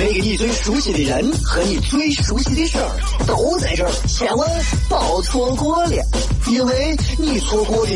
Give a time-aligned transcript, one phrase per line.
[0.00, 2.90] 那个你最熟悉的人和你最熟悉的事儿
[3.26, 4.48] 都在这儿，千万
[4.88, 6.02] 别错过了，
[6.46, 7.92] 因为你错过的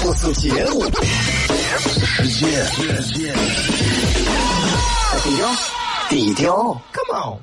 [0.00, 0.82] 不是节目，
[1.78, 2.64] 世界。
[5.22, 5.54] 低调，
[6.08, 7.38] 低调，Come on。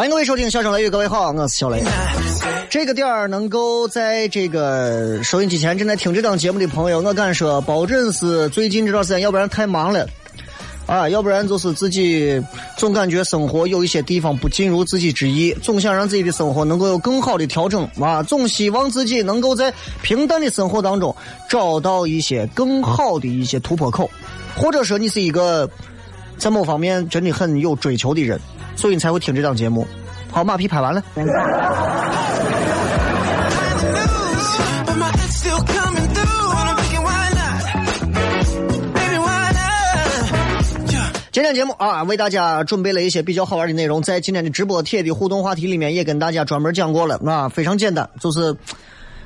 [0.00, 1.84] 欢迎各位收听《笑声雷雨》，各位好，我是小雷。
[2.70, 10.08] 这个点儿能够在这个收音机前正在听这档节目的朋友，我敢说，保证是最近这段时间，要不然太忙了。
[10.86, 12.42] 啊，要不然就是自己
[12.78, 19.70] 总感觉生活有一些地方不尽如自己之意，总想让自己的生活能够有更好的调整啊，总希望自己能够在
[20.00, 21.14] 平淡的生活当中
[21.46, 24.10] 找到一些更好的一些突破口，
[24.56, 25.68] 或者说你是一个
[26.38, 28.40] 在某方面真的很有追求的人，
[28.80, 29.86] 所以你才会听这档节目。
[30.32, 31.02] 好，马屁拍完了。
[41.30, 47.20] 今天节目啊，为大家准备了一些比较好玩的内容，在今天的直播贴的互动话题里面，也跟大家专门讲过了。
[47.26, 48.56] 啊，非常简单，就是，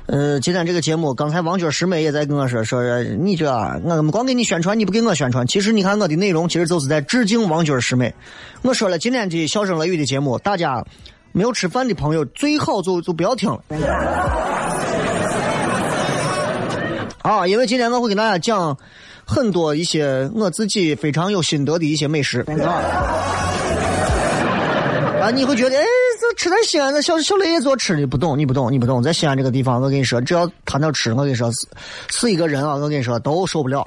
[0.07, 5.47] 呃，今天这个节目，刚才王娟师妹也在跟我说，说你这我们光给你宣传，你不给我宣传。
[5.47, 8.13] 其实你看我的内容，其实就是在致敬王娟师妹。
[8.61, 10.85] 我说了，今天的笑声雷雨的节目，大家
[11.31, 13.63] 没有吃饭的朋友最好就就不要听了。
[17.21, 18.77] 啊，因为今天我会给大家讲。
[19.27, 22.45] 很多一些我自己非常有心得的一些美食
[25.19, 25.83] 啊，你会觉得哎，
[26.35, 31.67] 吃在西安，这小小雷做吃的不懂，你不懂，你不懂，在西安这个地方，我跟你说，只要谈到吃，我跟你说是
[32.09, 33.83] 是一个人啊，我跟你说都受不了。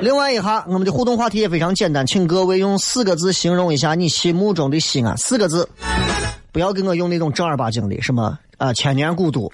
[0.00, 5.68] 另外一下，我们的互动话题也非常简单，请各位用四个字形容一下你心目中的西安，四个字，
[6.52, 9.50] 不要给我用那种正儿八经的什么啊千年古都。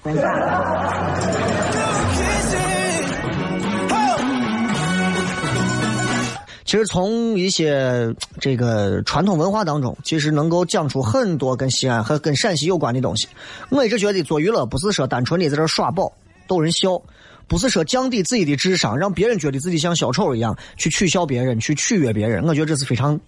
[6.72, 13.28] 其实从一些这个传统文化当中，其实能够讲出很多跟西安和跟陕西有关的东西。
[13.68, 16.10] 我一直觉得做娱乐不是说单纯的在这耍宝
[16.46, 16.98] 逗人笑，
[17.46, 22.42] 不是说降低自己的智商，让别人觉得自己像小丑一样去取笑别人、去取悦别人。
[22.48, 23.20] 我觉得这是非常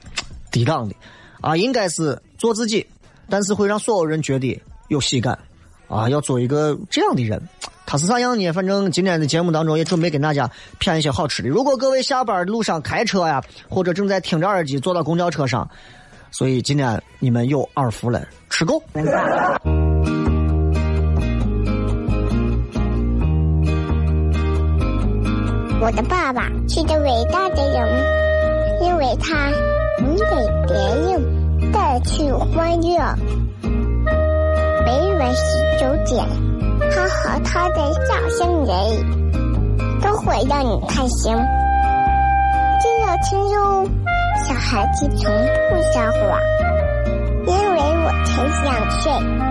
[0.50, 0.94] 低档的
[1.43, 2.87] 啊，应该是做自己，
[3.28, 5.38] 但是会让所有人觉得有喜感
[5.94, 7.41] 啊，要做一个这样的人。
[7.87, 8.50] 他是啥样呢？
[8.50, 10.50] 反正今天的节目当中也准备跟大家
[10.81, 11.49] 骗一些好吃的。
[11.49, 15.69] 如果各位下班路上开车呀，或者正在听着耳机坐到公交车上，
[16.33, 18.83] 所以今天你们有耳福了，吃够。
[25.81, 29.50] 我的爸爸是个伟大的人，因为他
[30.00, 30.25] 能给
[30.66, 30.75] 别
[31.12, 33.44] 人带去欢乐。
[34.84, 35.43] 每晚十
[35.81, 36.27] 九点。
[36.93, 38.71] 他和他的笑声人，
[40.00, 41.34] 都会让你开心。
[42.81, 43.87] 记得听哟，
[44.47, 45.33] 小孩子从
[45.71, 46.39] 不撒谎，
[47.47, 49.44] 因为我才想睡。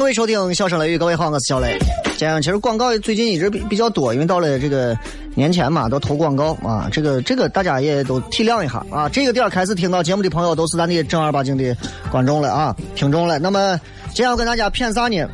[0.00, 1.78] 各位收听《笑声雷雨》，各位好，我是小雷。
[2.16, 4.96] 今天，其实广告最近一直比比较多，因为到了这个
[5.34, 6.88] 年前嘛，都投广告啊。
[6.90, 9.10] 这个这个大家也都体谅一下啊。
[9.10, 11.76] 这个点开始听到节目的朋友，都是咱的正儿八经的
[12.10, 13.38] 观众了啊，听众了。
[13.38, 13.78] 那么。
[14.06, 15.28] 今天要跟大家谝啥呢？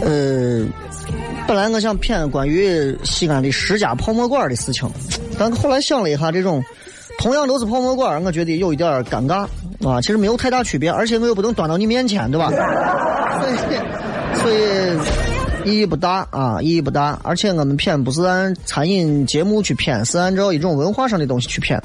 [0.00, 0.64] 呃，
[1.46, 4.90] 本来我想骗关于西安的十家泡沫馆的事情，
[5.38, 6.64] 但后来想了一下，这种
[7.18, 9.46] 同样都是泡沫馆，我觉得有一点尴尬
[9.82, 10.00] 啊。
[10.00, 12.50] 其实没有太大区别，而且我又不能端到你面前，对吧？
[13.40, 13.54] 所以，
[14.34, 17.18] 所以意义不大啊，意义不大。
[17.22, 21.80] 而且我们骗不是按餐饮节目去骗，是按照一种文化上的东西去骗。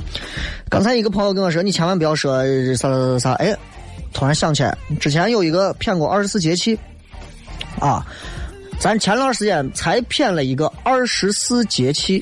[0.69, 2.43] 刚才一个朋友跟我说，你千万不要说
[2.75, 3.55] 啥啥啥啥，哎，
[4.13, 6.77] 突然想起来，之前有一个骗过二十四节气。
[7.79, 8.05] 啊，
[8.77, 12.21] 咱前段时间才骗了一个二十四节气，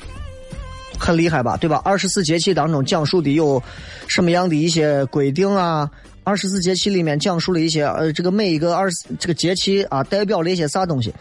[0.98, 1.56] 很厉害吧？
[1.56, 1.80] 对吧？
[1.84, 3.62] 二十四节气当中讲述的有
[4.06, 5.88] 什么样的一些规定啊？
[6.24, 11.14] 二十四节气里面讲述了一些呃，这个每一个二十这个节气啊，代表了一些啥东西？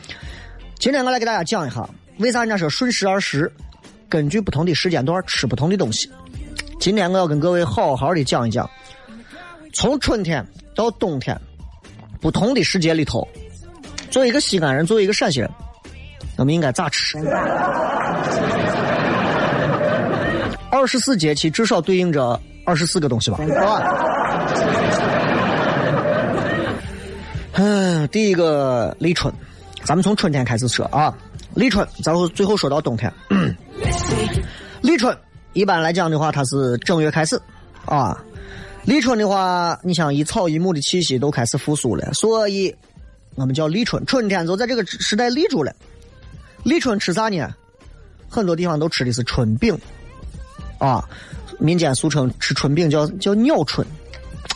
[0.80, 1.88] 今天我来给大家讲一下，
[2.18, 3.50] 为啥人家说顺时而食？
[4.10, 6.10] 根据不同的时间段吃不同的东西。
[6.80, 8.70] 今天我要跟各位好好的讲一讲，
[9.74, 10.46] 从春天
[10.76, 11.40] 到冬天，
[12.20, 13.28] 不同的时节里头。
[14.10, 15.50] 作为一个西安人，作为一个陕西人，
[16.38, 17.18] 我们应该咋吃？
[20.70, 23.38] 二十四节气至少对应着二十四个东西吧？
[27.54, 29.34] 嗯，第一个立春，
[29.84, 31.16] 咱们从春天开始说啊。
[31.56, 33.12] 立春，咱后最后说到冬天。
[34.82, 35.18] 立春
[35.54, 37.42] 一般来讲的话，它是正月开始
[37.86, 38.24] 啊。
[38.84, 42.76] 立春的话，你像一草一木的气息都开始复苏了，所以。
[43.36, 45.72] 我们叫立春，春天就在这个时代立住了。
[46.64, 47.48] 立春吃啥呢？
[48.28, 49.78] 很多地方都吃的是春饼，
[50.78, 51.04] 啊，
[51.60, 53.86] 民间俗称吃春饼叫叫鸟春。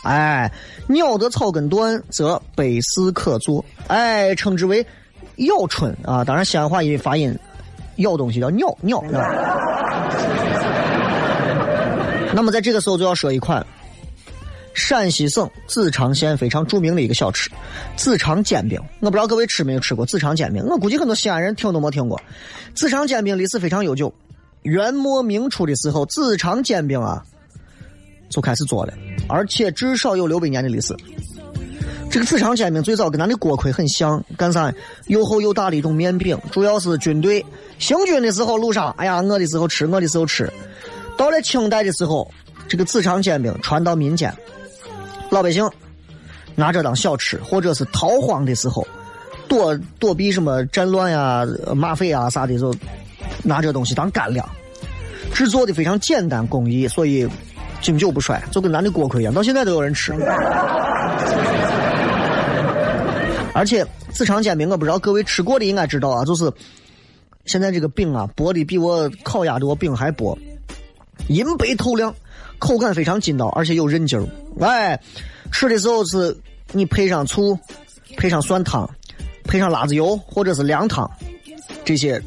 [0.04, 0.50] 哎，
[0.88, 4.84] 鸟得草根断，则百事可做，哎，称之为
[5.36, 6.24] 咬春啊。
[6.24, 7.38] 当然，西安话音发音，
[7.96, 9.02] 咬东西叫鸟鸟。
[12.34, 13.64] 那么在这个时候就要说一款。
[14.74, 17.50] 陕西省子长县非常著名的一个小吃，
[17.94, 18.80] 子长煎饼。
[19.00, 22.18] 我不知道各位吃没有吃过子长煎饼，我估计很多西安人听都没听过。
[22.74, 24.12] 子长煎饼历史非常悠久，
[24.62, 27.22] 元末明初的时候，子长煎饼啊
[28.28, 28.94] 就开始做了，
[29.28, 30.94] 而且至少有六百年的历史。
[32.10, 34.72] 这个子长煎饼最早跟咱的锅盔很像，干啥？
[35.06, 37.44] 又厚又大的一种面饼，主要是军队
[37.78, 40.52] 行军的时候路上，哎呀饿的时候吃，饿的时候吃。
[41.16, 42.30] 到了清代的时候，
[42.68, 44.32] 这个子长煎饼传到民间。
[45.30, 45.66] 老百姓
[46.54, 48.86] 拿着当小吃，或者是逃荒的时候，
[49.48, 52.74] 躲躲避什么战乱呀、马匪啊啥的，就
[53.42, 54.48] 拿这东西当干粮。
[55.32, 57.26] 制作的非常简单工艺，所以
[57.80, 60.12] 经久不衰，就跟咱的锅盔一样，到现在都有人吃。
[63.54, 66.52] 而且子长煎饼，我不知道各位吃过的应该知道啊，就是
[67.44, 70.38] 现在这个饼啊，薄的比我烤鸭的我饼还薄，
[71.28, 72.14] 银白透亮。
[72.58, 74.24] 口感非常筋道，而且有韧劲儿。
[74.64, 75.00] 哎，
[75.50, 76.36] 吃的时候是
[76.70, 77.58] 你配上醋，
[78.16, 78.88] 配上蒜汤，
[79.42, 81.10] 配上辣子油或者是凉汤，
[81.84, 82.22] 这些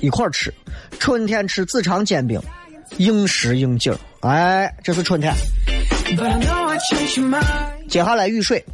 [0.00, 0.52] 一块儿吃。
[0.98, 2.40] 春天吃自长煎饼，
[2.98, 3.98] 应时应景儿。
[4.28, 5.32] 哎，这是春天。
[7.88, 8.64] 接下来雨水，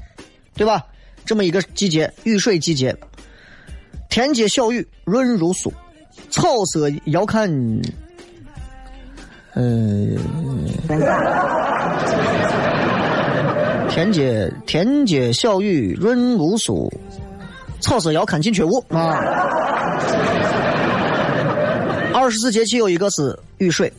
[0.54, 0.84] 对吧？
[1.24, 2.96] 这么一个季节，雨水季节，
[4.08, 5.70] 田街小雨润如酥，
[6.30, 7.48] 草色遥看。
[9.54, 10.16] 嗯，
[13.88, 16.90] 天街田街小雨润如酥，
[17.80, 19.20] 草色遥看近却无啊。
[22.12, 23.92] 二十四节气有一个是雨水，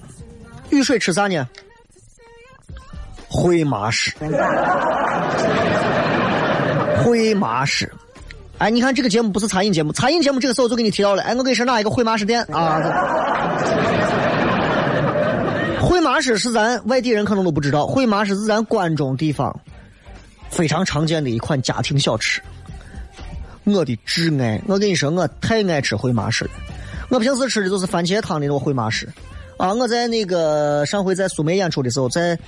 [0.69, 1.47] 雨水吃啥呢？
[3.27, 4.11] 会麻食，
[7.03, 7.89] 会麻食。
[8.57, 11.23] 哎，你看这个节目不是餐饮节目，餐饮节目这个时候就给你提到了。
[11.23, 12.79] 哎，我给你说哪一个会麻食店啊？
[15.81, 19.57] 会麻食是咱外地人可能都不知道，会麻食是咱关中地方
[20.49, 22.41] 非常常见的一款家庭小吃。
[23.63, 26.51] 我的挚爱，我跟你说，我太爱吃会麻食了。
[27.11, 29.07] 我平时吃的都是番茄汤的那种烩麻食。
[29.57, 32.39] 啊，我在那个上回在苏梅演出的时候，在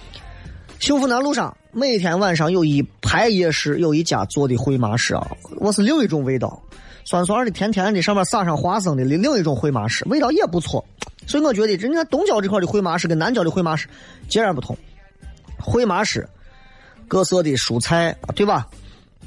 [0.80, 6.64] 幸福南路上，每天晚上有一排夜市，有一家做的烩麻食啊，我是另一种味道，
[7.04, 10.84] 酸酸的、甜甜的，上面撒上花生的，另一种烩麻食，味道也不错。
[11.28, 13.88] 所以我觉得，人家东郊这块的烩麻食跟南郊的烩麻食
[14.30, 14.78] 截然不同。
[15.60, 16.26] 烩麻食，
[17.10, 18.66] 各色的蔬菜，对吧？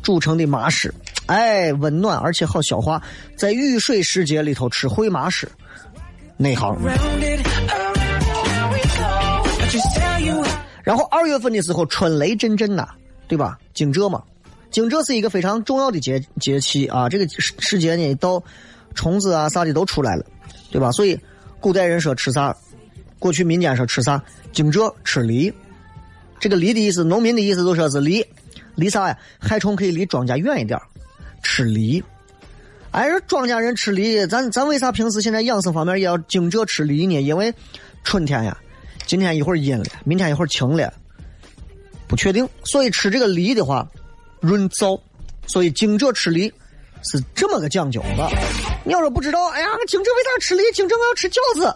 [0.02, 0.92] 煮成的麻食，
[1.26, 3.02] 哎，温暖而且好消化。
[3.37, 5.49] 在雨水时节里头吃会麻食，
[6.37, 6.76] 内行。
[10.83, 12.88] 然后二月份的时候，春雷阵阵呐，
[13.28, 13.59] 对吧？
[13.75, 14.23] 惊蛰嘛，
[14.71, 17.09] 惊蛰是一个非常重要的节节气啊。
[17.09, 18.42] 这个时节呢，到
[18.95, 20.25] 虫子啊啥的都出来了，
[20.71, 20.90] 对吧？
[20.92, 21.18] 所以。
[21.59, 22.54] 古代人说吃啥？
[23.18, 24.23] 过去民间说吃啥？
[24.52, 25.52] 惊蛰吃梨。
[26.38, 28.25] 这个梨的意思，农民的意思都说是梨，
[28.76, 29.18] 梨啥呀？
[29.40, 30.78] 害虫可以离庄稼远一点
[31.46, 32.02] 吃梨。
[32.90, 37.20] 哎，说庄稼人吃梨，咱咱为啥平时现在养生方面也要惊蛰吃梨呢？
[37.20, 37.54] 因为
[38.02, 38.56] 春天呀，
[39.06, 40.92] 今天一会儿阴了，明天一会儿晴了，
[42.08, 43.86] 不确定，所以吃这个梨的话
[44.40, 45.00] 润燥，
[45.46, 46.52] 所以惊蛰吃梨
[47.04, 48.28] 是这么个讲究的。
[48.84, 50.62] 你要说不知道，哎呀，惊蛰为啥吃梨？
[50.72, 51.72] 惊蛰我要吃饺子。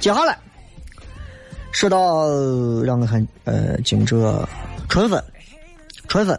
[0.00, 0.38] 接下来
[1.72, 2.26] 说到
[2.84, 4.16] 让我看，呃，惊蛰
[4.88, 5.22] 春分，
[6.08, 6.38] 春分，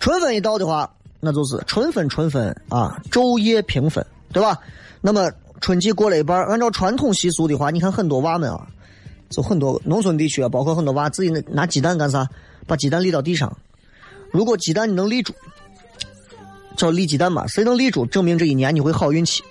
[0.00, 0.90] 春分一到的话，
[1.20, 4.58] 那就是春分，春分啊，昼夜平分，对吧？
[5.00, 8.66] 那么春季过了一半，按照传统习俗的话，你看很多娃们啊，
[9.28, 12.28] 就很多农村地区啊，包括很多娃自己拿拿鸡蛋干啥？
[12.66, 13.56] 把鸡蛋立到地上，
[14.30, 15.34] 如果鸡蛋你能立住，
[16.76, 19.42] 叫立鸡蛋嘛，谁能立住，证明这一年你会好运气。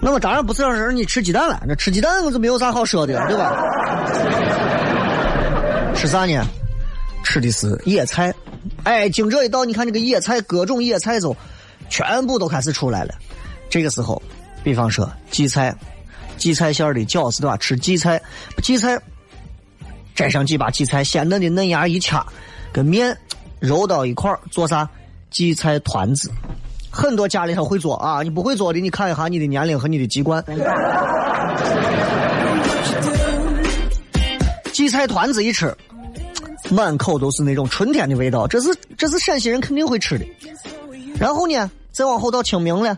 [0.00, 3.52] 那么当然不是让人你吃鸡蛋了，那吃鸡蛋我就没有啥好说的了，对吧？
[5.94, 6.44] 吃啥呢？
[7.22, 8.32] 吃的是野菜。
[8.84, 11.36] 哎，惊蛰一到，你看这个野菜，各种野菜就
[11.88, 13.14] 全部都开始出来了。
[13.68, 14.22] 这个时候，
[14.62, 15.74] 比方说荠菜，
[16.38, 17.56] 荠菜馅的饺子对吧？
[17.56, 18.20] 吃荠菜，
[18.62, 19.00] 荠菜
[20.14, 22.24] 摘上几把荠菜，鲜嫩的嫩芽一掐，
[22.72, 23.16] 跟面
[23.58, 24.88] 揉到一块儿，做啥？
[25.30, 26.30] 荠菜团子。
[26.90, 30.44] 很多家里头会做啊，你不会做的，你看一下你的年龄和你的籍贯。
[34.72, 35.74] 荠菜团子一吃，
[36.72, 40.24] 满口都是那种春天的味道，这是这是陕西人肯定会吃的。
[41.18, 42.96] 然后呢，再往后到清明了，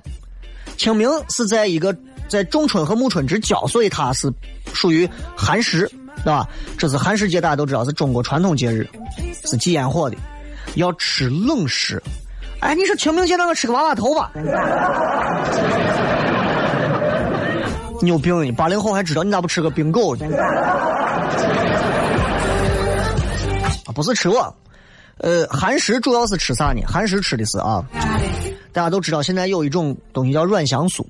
[0.76, 1.96] 清明是在一个
[2.28, 4.32] 在仲春和暮春之交，所以它是
[4.72, 6.48] 属于寒食，对吧？
[6.78, 8.88] 这是寒食节，大家都知道是中国传统节日，
[9.44, 10.16] 是忌烟火的，
[10.74, 12.02] 要吃冷食。
[12.60, 14.30] 哎，你说清明节那个吃个娃娃头吧？
[18.00, 18.54] 你有病！
[18.54, 20.16] 八零后还知道你咋不吃个冰狗？
[23.94, 24.54] 不是吃我，
[25.18, 26.82] 呃，寒食主要是吃啥呢？
[26.86, 27.82] 寒食吃的是啊，
[28.72, 31.04] 大家都知道现在有一种东西叫软香酥，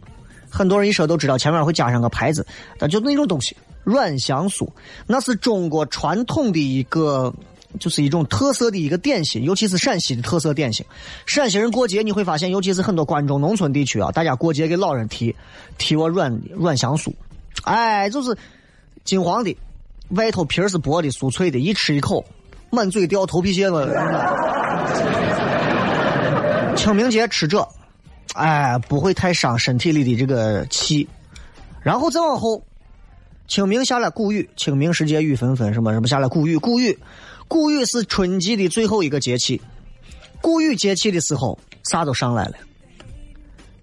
[0.50, 2.46] 很多人一说都知道前面会加上个牌子，
[2.78, 4.68] 但就那种东西，软香酥，
[5.06, 7.34] 那是中国传统的一个。
[7.80, 10.86] 就是一种特色的一个点心，尤其是陕西的特色点心。
[11.26, 15.34] 陕西人过节你会发现，尤其是很多关中农村地区啊，大家过节给老人提
[15.76, 17.12] 提我软软香酥，
[17.64, 18.38] 哎，就是
[19.02, 19.56] 金黄的，
[20.10, 22.24] 外头皮儿是薄的，酥脆的，一吃一口
[22.74, 23.86] 满嘴掉头皮屑了。
[26.76, 27.66] 清明节吃这，
[28.34, 31.08] 哎，不会太伤身体里的这个气。
[31.82, 32.62] 然后再往后，
[33.46, 36.98] 清明下来谷雨，清明时节雨纷纷，什么什么下来谷雨，谷雨。
[37.46, 39.60] 谷雨是春季的最后一个节气，
[40.40, 42.54] 谷雨节气的时候，啥都上来了，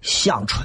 [0.02, 0.60] 香椿。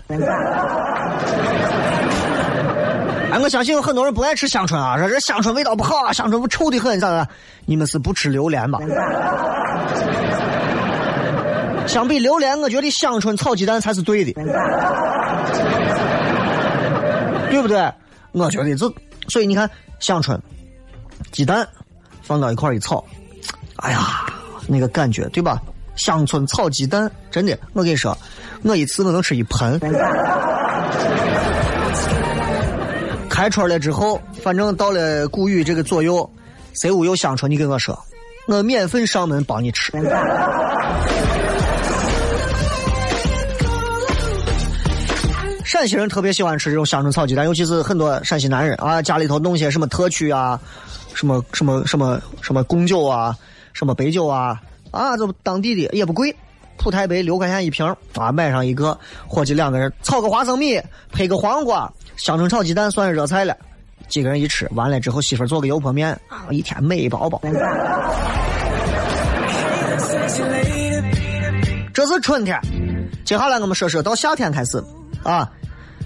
[3.37, 7.27] 哎，我相信有很多人不爱吃香椿啊，说这香椿味道不好啊，香椿不臭的很，咋的？
[7.65, 8.79] 你们是不吃榴莲吧？
[11.85, 14.33] 相比榴莲，我觉得香椿炒鸡蛋才是对的，
[17.51, 17.93] 对不对？
[18.31, 18.91] 我觉得这，
[19.29, 20.41] 所以你看香椿、
[21.31, 21.67] 鸡蛋。
[22.23, 23.01] 放到一块一炒，
[23.77, 24.25] 哎呀，
[24.67, 25.61] 那个感觉对吧？
[25.95, 28.17] 香椿炒鸡蛋，真的，我跟你说，
[28.63, 29.79] 我一次我能吃一盆。
[33.37, 36.27] 开春了之后，反正到了谷雨这个左右，
[36.81, 37.95] 谁屋有香椿，你跟我说，
[38.47, 39.91] 我免费上门帮你吃。
[45.63, 50.59] 陕西人特别喜欢吃这种香椿炒鸡蛋，尤其是很多陕西男人啊，家里头弄些什么特曲啊。
[51.13, 53.37] 什么什么什么什么贡酒啊，
[53.71, 56.35] 什么白酒啊，啊，这当地的也不贵，
[56.75, 63.55] 普台杯六块钱一瓶啊，买上一个，伙计两个人炒个花生米，配个黄瓜，香椿炒鸡蛋算是热菜了，
[64.09, 67.41] 几个人一吃完了之后，媳妇做个油泼面啊，一天美饱饱。
[71.93, 72.59] 这是春天，
[73.25, 74.83] 接下来我们说说到夏天开始
[75.23, 75.49] 啊，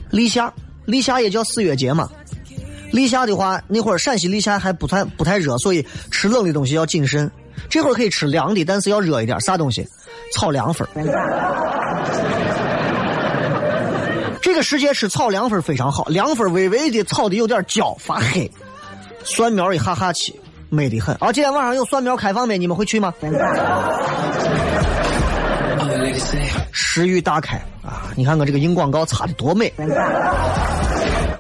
[0.10, 0.54] 立夏，
[0.86, 2.10] 立夏也叫四月节嘛。
[2.92, 7.30] 立夏的话，那会儿陕西立夏还不太不太热，所以吃冷的东西要谨慎。
[7.70, 9.40] 这会儿可以吃凉的，但是要热一点。
[9.40, 9.88] 啥东西？
[10.34, 10.88] 炒凉粉。
[14.62, 18.50] 这个时节吃炒凉粉非常好，凉粉微微的炒的有点焦发黑，
[19.24, 20.40] 蒜苗一哈哈起，
[20.70, 21.16] 美得很。
[21.16, 22.60] 啊，今天晚上有蒜苗开放没？
[22.60, 23.12] 你们会去吗？
[26.72, 28.14] 食欲大开啊！
[28.16, 29.74] 你看我这个硬广告擦的多美。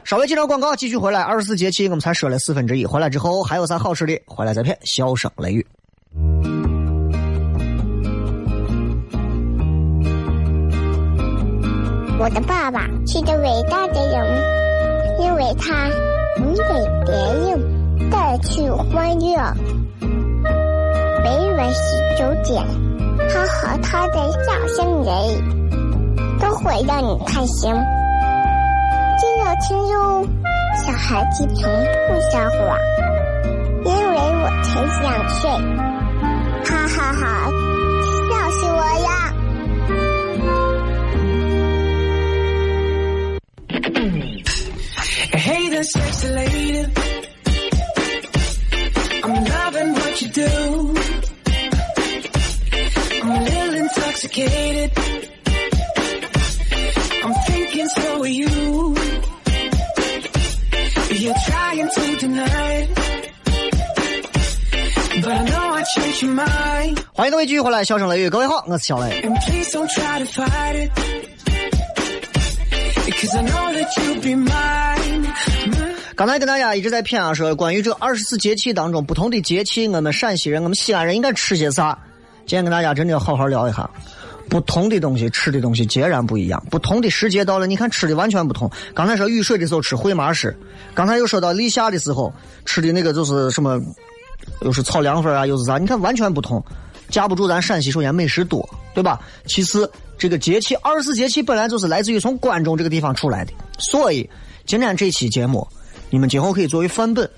[0.03, 1.21] 稍微几条广告，继续回来。
[1.21, 4.19] 二十四节气我们才说了四分之一，回来之后还有啥好吃的？
[4.25, 4.75] 回来再片。
[4.83, 5.63] 笑声雷雨。
[12.21, 14.23] 我的爸爸是个伟大的人，
[15.19, 15.89] 因为他
[16.37, 16.63] 能给
[17.03, 19.41] 别人带去欢乐。
[21.23, 22.63] 每晚十九点，
[23.27, 25.09] 他和他的笑声人，
[26.39, 27.73] 都会让你开心。
[29.17, 30.23] 记得听哟，
[30.75, 31.71] 小孩子从
[32.07, 32.77] 不撒谎，
[33.83, 35.49] 因为我才两岁。
[36.63, 37.49] 哈哈哈，
[67.63, 69.21] 回来，笑声雷雨，各位好，我是小雷。
[76.15, 81.95] 刚才跟大家一直在谝啊，说关于这二十四节气当中不同的节气，我们陕西人、我们西安人应该吃些啥？
[82.47, 83.87] 今天跟大家真的要好好聊一下，
[84.49, 88.71] 不同的东西吃的东西截然不一样，不同的时节到了，你看吃的完全不同。
[88.95, 90.57] 刚才说雨水的时候吃烩麻食，
[90.95, 92.33] 刚才又说到立夏的时候
[92.65, 93.79] 吃的那个就是什么，
[94.61, 95.77] 又是炒凉粉啊，又是啥？
[95.77, 96.63] 你看完全不同。
[97.11, 99.19] 架不住咱陕西首先美食多，对吧？
[99.45, 104.27] 其次，这个节气二十四节气本来就是来自于从关中这个地方出来的，所以
[104.65, 105.67] 今天这期节目，
[106.09, 107.29] 你们今后可以作为范本，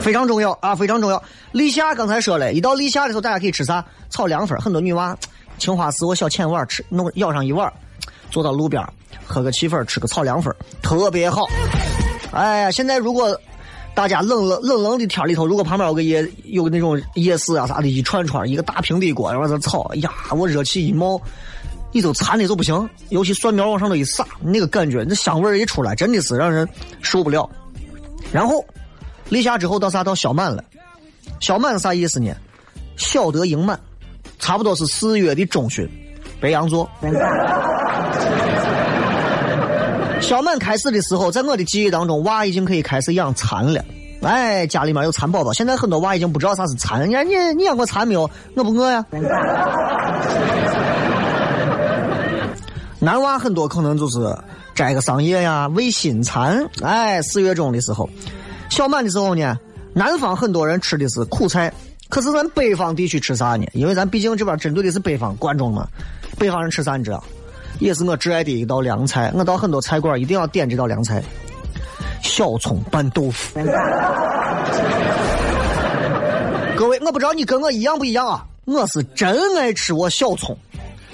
[0.00, 1.22] 非常重要啊，非常重要。
[1.52, 3.84] 立夏刚才说了，一到立夏的时候，大家可以吃啥？
[4.08, 5.14] 炒凉粉，很多女娃
[5.58, 7.70] 青花瓷我小浅碗吃，弄舀上一碗，
[8.30, 8.82] 坐到路边
[9.26, 11.46] 喝个气氛，吃个炒凉粉，特别好。
[12.32, 13.38] 哎呀，现在如果
[13.98, 21.20] 大家冷冷冷冷的天里头，如果旁边有个夜有个那种夜市啊啥的，一串串一个大平底锅，然后这炒，哎呀，我热气一冒，
[21.90, 22.88] 你都馋的都不行。
[23.08, 26.68] 尤其蒜苗往上头一撒，那个感觉，那香味一出来，真的是让人
[27.02, 27.50] 受不了。
[28.30, 28.64] 然后
[29.30, 30.62] 立夏之后到啥到小满了，
[31.40, 32.32] 小满是啥意思呢？
[32.96, 33.80] 小得盈满，
[34.38, 35.90] 差不多是四月的中旬，
[36.40, 36.88] 白羊座。
[40.20, 43.82] 小满开始的时候，在我的记忆当中，娃已经可以开始养蚕了。
[44.20, 45.52] 哎，家里面有蚕宝宝。
[45.52, 47.08] 现在很多娃已经不知道啥是蚕。
[47.08, 48.28] 你你你养过蚕没有？
[48.54, 49.04] 我不饿呀。
[52.98, 54.36] 男娃很多可能就是
[54.74, 56.68] 摘个桑叶呀，喂新蚕。
[56.82, 58.10] 哎，四月中的时候，
[58.68, 59.56] 小满的时候呢，
[59.94, 61.72] 南方很多人吃的是苦菜，
[62.08, 63.64] 可是咱北方地区吃啥呢？
[63.72, 65.86] 因为咱毕竟这边针对的是北方关中嘛，
[66.38, 67.22] 北方人吃啥你知道？
[67.78, 71.22] 也是我挚爱的一道凉菜，我到很多菜馆一定要点这道凉菜：
[72.22, 73.58] 小葱拌豆腐。
[76.76, 78.44] 各位，我不知道你跟我一样不一样啊？
[78.64, 80.56] 我是真爱吃我小葱，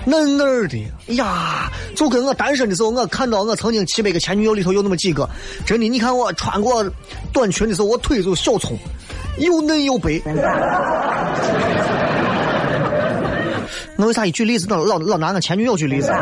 [0.05, 0.77] 嫩嫩的。
[1.09, 5.29] 哎呀，就跟我单身的时候，我看到我曾经七百个前女友里头有那么几个，
[5.65, 6.85] 真的，你看我穿过
[7.33, 8.77] 短裙的时候，我腿就小葱，
[9.39, 10.21] 又嫩又白。
[13.97, 16.13] 我为啥一举例子老老老拿我前女友举例子？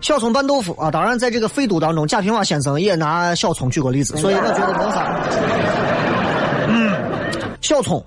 [0.00, 5.20] 小葱拌豆腐啊，当然在这个废都当中，贾平凹先生也拿小葱举过例子，所以我觉得没啥。
[6.68, 6.94] 嗯，
[7.60, 8.04] 小葱，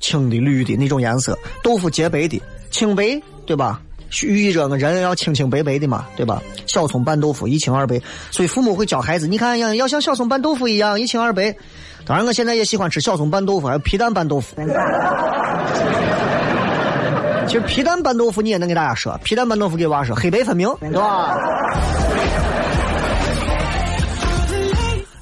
[0.00, 2.40] 青的、绿的那种颜色，豆腐洁白的，
[2.70, 3.82] 清白，对吧？
[4.22, 6.42] 寓意着个人要清清白白的嘛，对吧？
[6.66, 11.54] 小葱拌豆腐一清二白，所以父母会教孩子，你看要要像小葱拌豆腐一样一清二白。
[12.06, 14.54] 当然，我现在也喜欢吃小葱拌豆腐，还有皮蛋拌豆腐。
[17.46, 21.36] 其实皮蛋拌豆腐你也能给大家说，皮蛋拌豆腐给娃说黑白分明，对吧？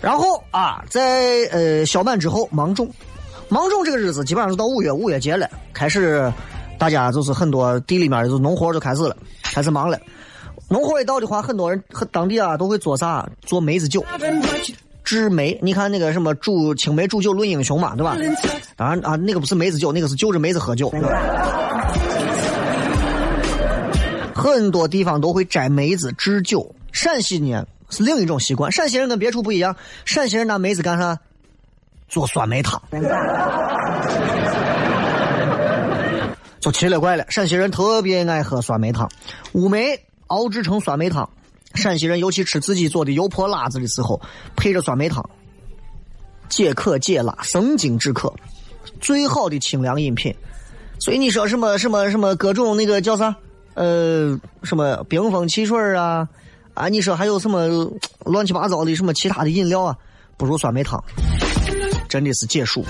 [0.01, 2.88] 然后啊，在呃小满之后，芒种，
[3.49, 6.31] 芒种这个日子基本上是到五月，五月节了，开始
[6.78, 9.98] 大家就是很多地里面就是农活就开始了，开始忙了。
[10.68, 13.28] 农活一到的话，很多人和当地啊都会做啥？
[13.42, 14.04] 做梅子酒。
[15.04, 18.16] 制梅，你看那个什么煮青梅煮酒论英雄嘛，对吧？
[18.74, 20.90] 当然啊，那个不是梅子酒，那个是就着梅子喝酒。
[24.34, 28.72] 很多地方都会摘梅子制酒，陕西呢是另一种习惯。
[28.72, 31.18] 陕西人跟别处不一样，陕西人拿梅子干啥？
[32.08, 32.80] 做酸梅汤。
[36.64, 39.07] 就奇了怪了，陕西人特别爱喝酸梅汤，
[39.53, 41.29] 乌梅熬制成酸梅汤。
[41.74, 44.18] 陕西人尤其吃自己做的油泼辣子的时候，
[44.57, 45.29] 配着酸梅汤，
[46.48, 48.33] 解渴解辣，生津止渴，
[48.98, 50.35] 最好的清凉饮品。
[51.00, 53.37] 所以你说什么什么什么各种那个叫啥？
[53.74, 56.27] 呃，什么冰封汽水啊？
[56.72, 57.92] 啊，你说还有什么
[58.24, 59.94] 乱七八糟的什么其他的饮料啊？
[60.38, 60.98] 不如酸梅汤，
[62.09, 62.83] 真的是解暑。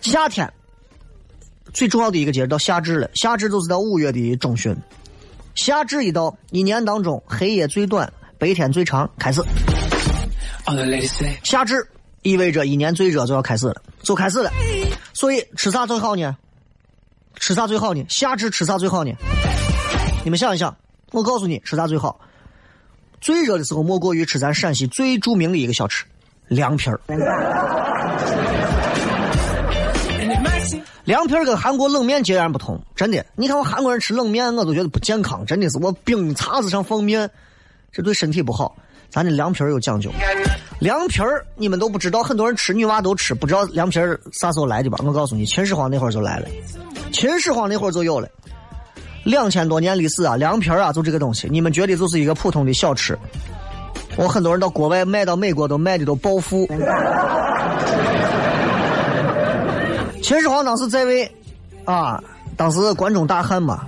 [0.00, 0.52] 夏天
[1.74, 4.74] 最重要的一个节日到夏至了，夏至就是到五月的中旬。
[5.56, 9.42] 夏至一到，一年当中黑夜最短，白天最长，开始。
[11.42, 11.86] 夏至
[12.22, 14.50] 意味着一年最热就要开始了，就开始了。
[15.12, 16.36] 所以吃啥最好呢？
[17.34, 18.04] 吃啥最好呢？
[18.08, 19.12] 夏至吃啥最好呢？
[20.22, 20.74] 你们想一想，
[21.10, 22.20] 我告诉你吃啥最好。
[23.20, 26.04] 最热的时候，莫过于吃咱陕西最著名的一个小吃——
[26.46, 27.00] 凉皮儿。
[31.04, 33.24] 凉皮儿跟韩国冷面截然不同，真的。
[33.36, 37.30] 你看我韩国人吃冷面，我都觉得不健康，真的是我冰碴子上放面，
[37.92, 38.74] 这对身体不好。
[39.10, 40.10] 咱的凉皮儿有讲究，
[40.80, 44.98] 凉皮儿你们都不知道，很多人吃，女娃都吃，不知道凉皮儿啥时候来的吧？
[45.04, 46.48] 我告诉你，秦始皇那会儿就来了，
[47.12, 48.26] 秦始皇那会儿就有了，
[49.24, 53.16] 两千多年历史啊，凉皮儿啊，就这个东西，你们觉得就是一个普通的小吃，
[54.16, 56.66] 我很多人到国外卖到美国都卖的都暴富。
[60.24, 61.30] 秦始皇当时在位，
[61.84, 62.18] 啊，
[62.56, 63.86] 当时关中大旱嘛，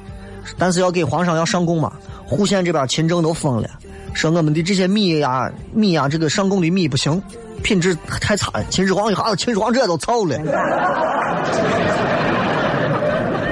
[0.58, 1.90] 但是要给皇上要上贡嘛，
[2.26, 3.70] 户县这边秦政都疯了，
[4.12, 7.22] 说我们的这些米呀、米呀，这个上贡的米不行，
[7.62, 8.62] 品质太差了。
[8.68, 10.36] 秦始皇一下子，秦始皇这都操了。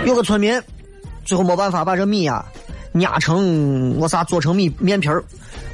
[0.05, 0.63] 有个村民，
[1.25, 2.45] 最后没办法把这米呀
[3.01, 5.25] 压成我啥做成米面皮儿，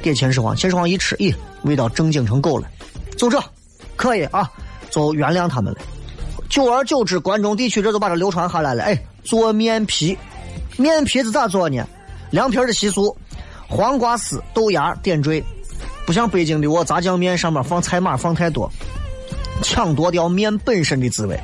[0.01, 0.55] 给秦始皇。
[0.55, 2.69] 秦始皇一吃，咦，味道正经成狗了，
[3.17, 3.37] 就这，
[3.97, 4.49] 可以啊，
[4.89, 5.79] 就原谅他们了。
[6.51, 8.83] 久而久之，关中地区这都把这流传下来了。
[8.83, 10.17] 哎，做面皮，
[10.77, 11.81] 面皮是咋做呢？
[12.29, 13.15] 凉皮的习俗，
[13.69, 15.41] 黄瓜丝、豆芽点缀，
[16.05, 18.69] 不像北京的我炸酱面上面放菜码放太多，
[19.63, 21.39] 抢夺掉面本身的滋味。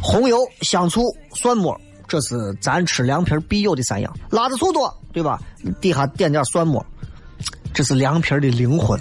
[0.00, 4.16] 红油、香醋、蒜末，这是咱吃凉皮必有的三样。
[4.30, 5.40] 辣子醋多，对吧？
[5.80, 6.84] 底下点点蒜末，
[7.74, 8.96] 这是凉皮的灵魂。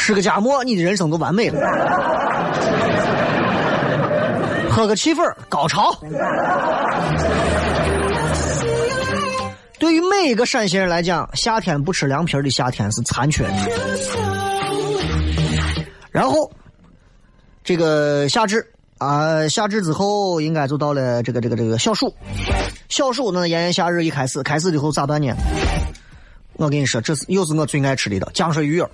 [0.00, 1.60] 吃个夹馍，你的人生都完美了。
[4.70, 5.94] 喝个气氛，高潮。
[9.78, 13.52] 对于每一个陕西人来讲，夏天不吃凉皮的夏天是残缺的。
[16.10, 16.50] 然后，
[17.62, 22.14] 这个夏至啊，夏至之后应该就到了这个这个这个小暑。
[22.88, 25.34] 小暑呢，炎炎夏日一开始，开始之后咋办呢？
[26.60, 28.90] 我跟你说，这是又是我最爱吃的了，浆水鱼儿。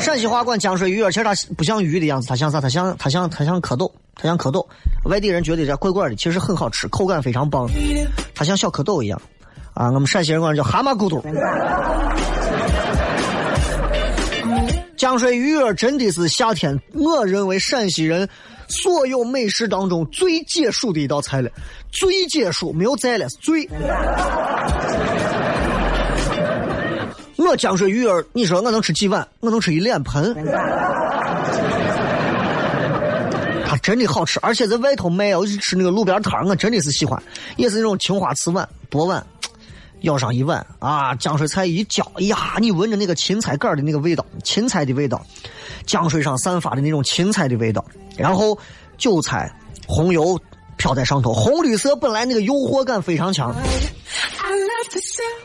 [0.00, 2.60] 陕西话管浆水鱼儿，其实它不像鱼的样子，它像啥？
[2.60, 4.66] 它像它像它像蝌蚪，它像蝌蚪。
[5.04, 7.68] 外地人觉得这怪怪的，其实很好吃，口感非常棒。
[8.34, 9.22] 它像小蝌蚪一样，
[9.74, 11.22] 啊，我们陕西人管它叫蛤蟆骨头。
[14.98, 18.28] 浆水鱼儿真的是夏天，我认为陕西人
[18.68, 21.50] 所有美食当中最解暑的一道菜了，
[21.90, 23.68] 最解暑，没有再了，是最。
[27.36, 29.26] 我江水鱼儿，你说我能吃几碗？
[29.40, 30.34] 我能吃一脸盆。
[33.66, 37.22] 它真的好吃，而且在外头卖，我去吃那个路边摊我真的是喜欢，
[37.56, 39.24] 也是那种青花瓷碗、薄碗，
[40.00, 45.20] 舀上一碗啊，江水菜一浇，哎呀，你闻着那个芹菜干儿的那个味道，芹菜的味道，
[45.86, 47.84] 江水上散发的那种芹菜的味道，
[48.16, 48.58] 然后
[48.96, 49.52] 韭菜、
[49.86, 50.38] 红油
[50.76, 53.54] 飘在上头，红绿色本来那个诱惑感非常强，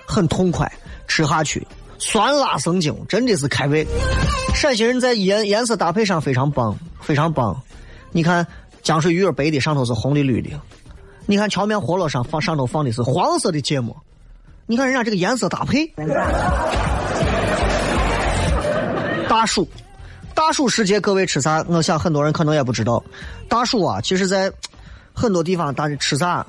[0.08, 0.72] 很痛快，
[1.08, 1.66] 吃下去
[1.98, 3.86] 酸辣生津，真的是开胃。
[4.56, 7.62] 陕西人在颜颜色搭配上非常棒，非常棒。
[8.12, 8.46] 你看
[8.84, 10.50] 浆水鱼儿白的，上头是红的绿的；
[11.26, 13.96] 你看荞面饸饹上放上头放的是黄色的芥末。
[14.66, 15.86] 你看人家这个颜色搭配。
[19.28, 19.68] 大暑，
[20.40, 21.66] 大暑时节各位吃啥？
[21.68, 23.04] 我想很多人可能也不知道。
[23.50, 24.50] 大暑啊，其实在
[25.14, 26.48] 很多地方大家吃啥？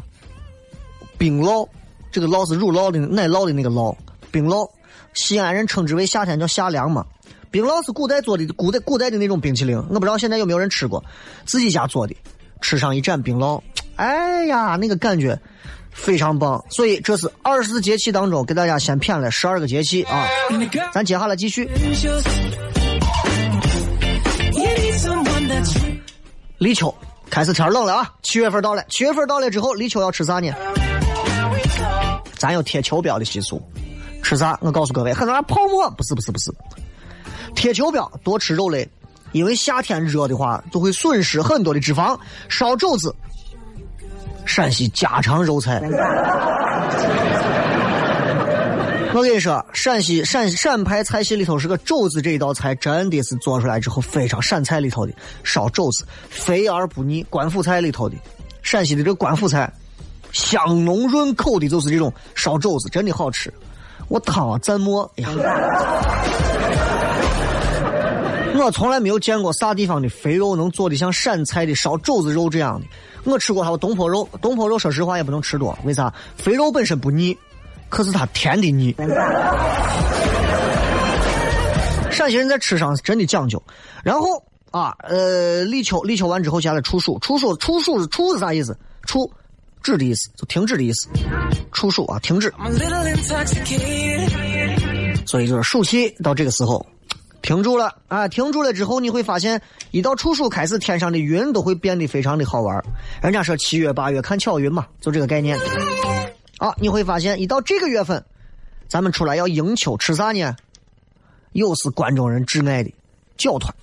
[1.18, 1.68] 冰酪，
[2.12, 3.92] 这个酪是乳酪的奶酪的那个酪，
[4.30, 4.70] 冰酪。
[5.12, 7.04] 西安人称之为夏天叫夏凉嘛。
[7.50, 11.04] 冰酪是古代做的，古代古代的那种冰淇淋，我不知道现在有没有人吃过，
[11.44, 12.14] 自己家做的，
[12.60, 13.60] 吃上一盏冰酪，
[13.96, 15.36] 哎呀，那个感觉
[15.90, 16.64] 非常棒。
[16.70, 20.28] 所以这是二十四节气当中给大家先谝了十二个节气啊，
[20.94, 21.68] 咱接下来继续。
[26.58, 26.94] 立秋
[27.30, 30.52] 开始天冷了啊，七月份到了，七月份到了之后，立秋要吃啥呢？
[32.34, 33.62] 咱有贴秋膘的习俗，
[34.22, 34.58] 吃啥？
[34.60, 36.52] 我告诉各位，很多人泡沫不是不是不是，
[37.54, 38.88] 贴秋膘多吃肉类，
[39.32, 42.18] 因为夏天热的话就会损失很多的脂肪。
[42.48, 43.14] 烧肘子，
[44.44, 45.80] 陕西家常肉菜。
[49.12, 57.24] 我跟你说，陕西陕陕派菜系里头是个肘子这一道菜，真的是做出来之后非常陕菜里头的烧肘子，肥而不腻。
[57.28, 58.14] 官府菜里头的
[58.62, 59.72] 陕西的这个官府菜，
[60.30, 63.52] 香浓润口的，就是这种烧肘子，真的好吃。
[64.06, 65.28] 我汤啊蘸馍，哎呀，
[68.54, 72.86] 我从来没有见过啥地方的肥肉能做的像陕菜的烧肘子肉这样的。
[73.24, 76.14] 我吃过还有东坡肉，东坡肉说实话也不能吃多，为啥？
[76.36, 77.36] 肥肉本身不腻。
[77.90, 78.96] 可是它甜的腻。
[82.10, 83.62] 陕西人在吃上是真的讲究，
[84.02, 88.76] 然后啊，呃，立秋立秋完之后，接下来处暑，处暑处暑是处是啥意思？
[89.06, 89.30] 处
[89.82, 91.08] 止的意思，就停止的意思。
[91.72, 92.52] 处暑啊，停止。
[95.26, 96.84] 所以就是暑气到这个时候
[97.40, 102.84] 停住了啊，停住了之后，你会发现，一到处暑开始，天上的云都会变得非常的好玩。
[103.22, 105.58] 人家说七月八月看巧云嘛，就这个概念。
[106.60, 108.22] 啊，你会发现，一到这个月份，
[108.86, 110.54] 咱们出来要迎秋吃啥呢？
[111.52, 112.92] 又是关中人挚爱的
[113.38, 113.74] 搅团。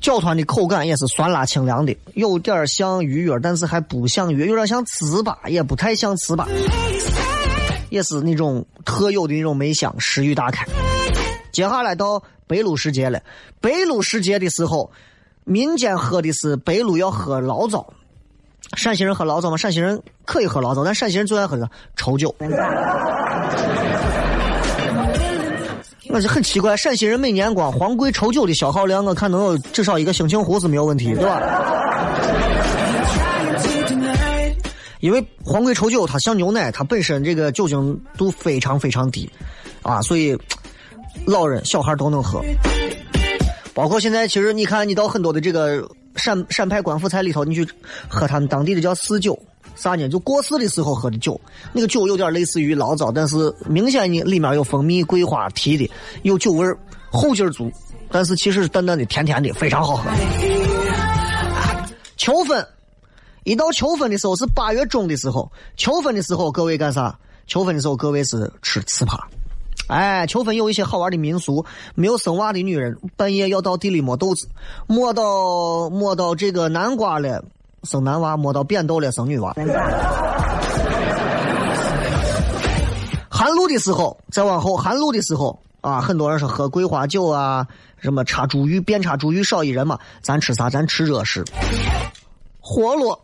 [0.00, 6.48] 搅团的口感也是酸辣清凉的，有点像鱼圆，但是还不像鱼，有点像糍粑，也不太像糍粑，
[7.90, 10.66] 也是那种特有的那种梅香，食欲大开。
[11.52, 13.20] 接下来到白露时节了，
[13.60, 14.90] 白露时节的时候，
[15.44, 17.92] 民间喝的是白露要喝醪糟。
[18.76, 19.56] 陕西人喝醪糟吗？
[19.56, 22.34] 陕西人可以喝醪糟，但陕西人最爱喝的稠酒。
[26.10, 31.40] 我就很奇怪，陕西人每年光黄桂稠酒的消耗量，我看能有至少一个兴庆湖是没有问题，对吧？
[35.00, 39.30] 因为黄桂稠酒它像牛奶，它本身这个酒精度非常非常低，
[39.82, 40.36] 啊，所以
[41.24, 42.42] 老人小孩都能喝。
[43.74, 47.66] 包括现在，其实你看，你到很多的这个陕陕派官府菜里头，你去
[48.08, 49.38] 喝他们当地的叫四酒，
[49.74, 50.08] 啥呢？
[50.08, 51.40] 就过世的时候喝的酒，
[51.72, 55.90] 那个酒有点类似于醪糟，但是明显呢里面有蜂蜜、桂花提的，
[56.22, 56.76] 有酒味儿，
[57.10, 57.70] 后劲儿足，
[58.10, 60.10] 但是其实是淡淡的、甜甜的，非常好喝。
[62.16, 62.66] 秋分，
[63.44, 67.16] 一到秋分的时候是八月中的时候，秋分的时候各位干啥？
[67.46, 69.18] 秋分的时候各位是吃糍粑。
[69.86, 71.64] 哎，秋分有一些好玩的民俗，
[71.94, 74.46] 没有生娃的女人半夜要到地里摸豆子，
[74.86, 77.42] 摸到摸到这个南瓜了
[77.84, 79.54] 生男娃，摸到扁豆了生女娃。
[83.30, 87.66] 寒露的时候，再往后寒露的时候啊，很多人说喝桂花酒啊，
[87.98, 90.68] 什么插茱萸，遍插茱萸少一人嘛，咱吃啥？
[90.68, 91.44] 咱吃热食，
[92.60, 93.18] 活络，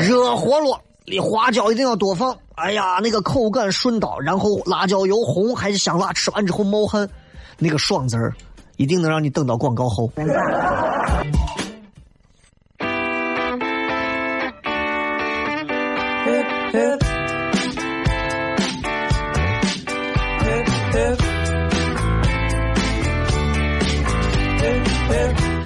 [0.00, 0.78] 热活络。
[1.10, 7.08] 你花椒一定要多放，哎呀，那个口感顺道，然后辣椒油红还是香辣，吃完之后冒汗，
[7.58, 8.32] 那个爽字儿，
[8.76, 10.08] 一定能让你等到广告后。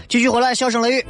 [0.08, 1.04] 继续回来，笑声雷雨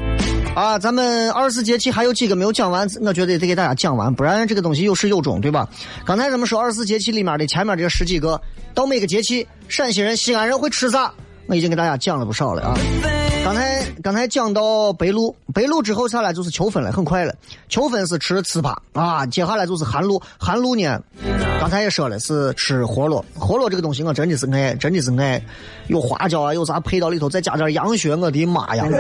[0.55, 0.79] 啊！
[0.79, 5.69] 咱们二十四节气还有几个没有讲完，我觉得得给大家讲完，不然这个东西有始有终，对吧？
[6.07, 8.41] 刚才咱们说二十四节气里面的前面这十几个，
[8.73, 11.13] 到每个节气，陕西人、西安人会吃啥？
[11.47, 12.79] 我已经给大家讲了不少了啊！
[13.45, 17.35] 刚才刚才讲到白露，白露之后下来就是秋分了，很快了。
[17.69, 20.99] 秋分是吃糍粑啊，接下来就是寒露，寒露呢，
[21.61, 25.45] 刚才也说了是吃活络，活络这个东西我真的是爱，真的是爱，
[25.89, 28.85] 有花椒啊，有啥配到里头，再加点羊血，我的妈呀！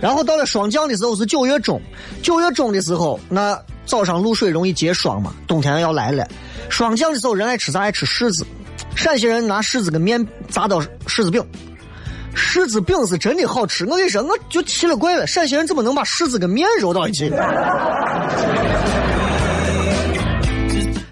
[0.00, 1.78] 然后到了霜降的时候是九月中，
[2.22, 6.26] 九月中的时候，那早上露水容易结霜嘛，冬天要来了。
[6.70, 7.80] 霜降的时候，人爱吃啥？
[7.80, 8.46] 爱吃柿子。
[8.96, 11.40] 陕西人拿柿子跟面砸到柿子饼，
[12.34, 13.84] 柿子饼是真的好吃。
[13.84, 17.30] 我跟你说，我就奇了怪了，陕西人怎么能把柿子跟面揉到一起？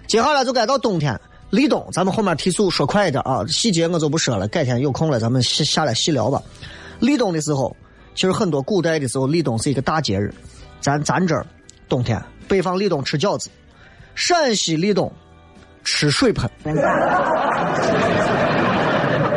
[0.07, 1.17] 接下来就该到冬天，
[1.51, 6.41] 立冬，咱们后面提速说快一点啊，细节我就不说了，改天有空了咱们下下来细聊吧。
[6.99, 7.75] 立冬的时候，
[8.15, 10.33] 其实很多古代的时候，立冬是一个大节日。
[10.81, 11.45] 咱咱这儿
[11.87, 13.49] 冬天，北方立冬吃饺子，
[14.15, 15.11] 陕西立冬
[15.85, 16.49] 吃水盆，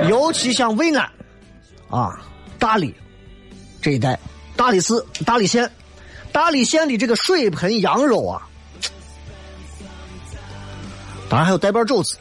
[0.08, 1.08] 尤其像渭南
[1.88, 2.18] 啊、
[2.58, 2.92] 大理
[3.80, 4.18] 这一带，
[4.56, 5.70] 大理寺、大理县、
[6.32, 8.42] 大理县的这个水盆羊肉啊，
[11.28, 12.18] 当然还有带瓣肘子。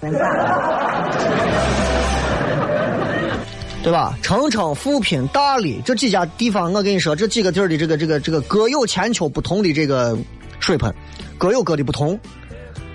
[3.83, 4.17] 对吧？
[4.21, 10.17] 澄城、富平、大理这几家地方，我跟你说，这几个地儿的这个这个这个各有千秋不同的这个
[10.59, 10.93] 水盆，
[11.37, 12.19] 各有各的不同。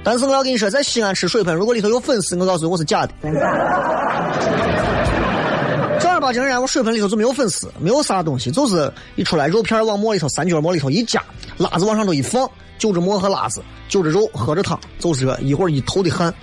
[0.04, 3.12] 但是我要跟你说，在西安吃水盆，如果里头有粉丝，我告诉你我是假的。
[6.00, 11.22] 正儿八经人家我水盆里头就没有粉丝，没有啥东西，就是一出来肉片往馍里头三角馍里头一夹，
[11.56, 16.34] 辣子往上头一放，就着馍和辣子，就着肉，喝着汤，就是，一会儿一头的汗。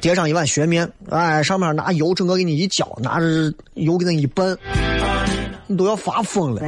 [0.00, 3.26] 叠上一碗血面，哎，上面拿油整个给你一浇，拿着
[3.74, 4.56] 油给你一拌，
[5.66, 6.62] 你都要发疯了。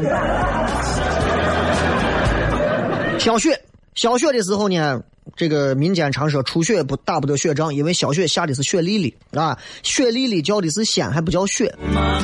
[3.18, 3.60] 小雪，
[3.94, 5.00] 小雪的时候呢，
[5.36, 11.72] 这个民间常说初雪不打不得雪仗，因为小雪下的是雪粒粒啊，雪粒粒叫的是鲜，还不叫雪，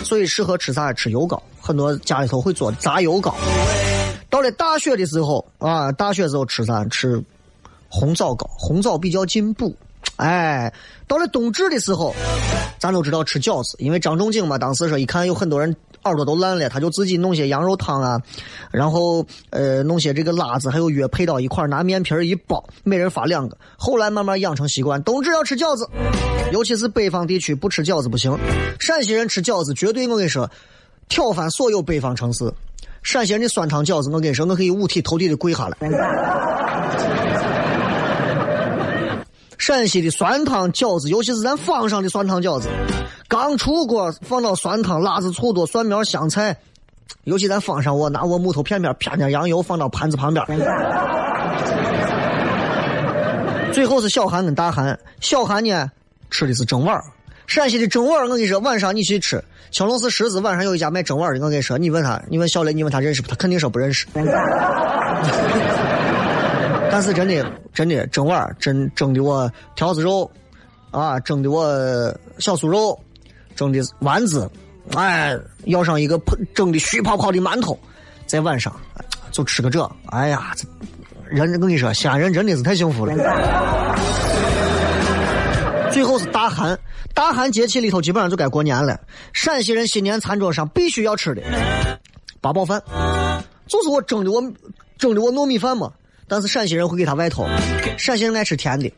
[0.03, 0.93] 所以适合吃啥？
[0.93, 3.35] 吃油糕，很多家里头会做炸油糕。
[4.31, 6.85] 到了大雪的时候啊，大雪时候吃啥？
[6.87, 7.23] 吃
[7.89, 9.75] 红枣糕，红枣比较进补。
[10.17, 10.73] 哎，
[11.09, 12.15] 到了冬至的时候，
[12.79, 18.21] 咱都知道吃饺子，因为张仲景嘛，当时说一看有很多人耳朵都烂了，他就自己弄些羊肉汤啊，
[18.71, 23.57] 然后呃弄些这个辣子还有药配到一块，拿面皮一包，每人发两个。
[23.77, 25.89] 后来慢慢养成习惯，冬至要吃饺子，
[26.53, 28.39] 尤其是北方地区不吃饺子不行。
[28.79, 30.51] 陕西人吃饺子绝对，我跟你说，
[31.09, 32.53] 挑翻所有北方城市。
[33.03, 35.77] 陕西人的酸汤饺子，我跟你说，我可以五体投地的跪下来。
[39.67, 42.69] 陕西的酸汤饺子，尤其是咱坊上的酸汤饺子，
[43.29, 46.55] 刚出锅放到酸汤，辣子醋多，蒜苗香菜，
[47.23, 50.47] 尤其咱坊上，我拿我木头片片片点羊油放到盘子旁边，
[53.73, 55.91] 最后是小寒跟大寒，小寒呢
[56.31, 57.01] 吃的是蒸碗
[57.47, 63.29] 陕西的蒸碗我跟你说，晚上你去吃，青龙寺十字晚上有一家卖蒸碗的，我跟你说，你问他，你问小雷，你问他认识不？
[63.29, 64.07] 他肯定说不认识。
[66.95, 70.31] 但是真的，真的蒸碗蒸蒸的我条子肉，
[70.93, 71.67] 啊，蒸的我
[72.39, 72.97] 小酥肉，
[73.57, 74.49] 蒸的丸子，
[74.95, 76.17] 哎，要上一个
[76.55, 77.77] 蒸的虚泡泡的馒头，
[78.27, 78.73] 在晚上
[79.33, 80.55] 就吃个这，哎呀，
[81.29, 83.13] 人我跟你说，西安人真的是太幸福了。
[85.91, 86.79] 最后是大寒，
[87.13, 89.01] 大寒节气里头基本上就该过年了。
[89.33, 91.43] 陕西人新年餐桌上必须要吃的
[92.41, 92.81] 八宝饭，
[93.67, 94.41] 就是我蒸的我
[94.97, 95.91] 蒸的我糯米饭嘛。
[96.27, 97.47] 但是陕西人会给他外头，
[97.99, 98.91] 陕西人爱吃甜的，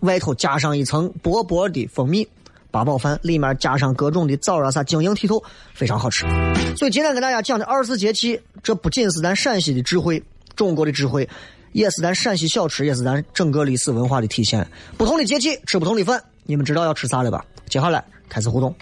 [0.00, 2.26] 外头加上一层薄薄的蜂蜜，
[2.70, 5.42] 八宝饭里面加上各种的枣啊啥，晶莹剔透，
[5.72, 6.24] 非常好吃。
[6.76, 10.22] 所以今天跟大家讲的二十四节气，这不仅是咱陕西的智慧，
[10.56, 11.28] 中国的智慧，
[11.72, 14.66] 也是咱陕西小吃，也是咱整个历史文化的体现。
[14.98, 17.44] 不同的节气吃不同的饭，你们知道要吃啥了吧？
[17.68, 18.74] 接下来开始互动。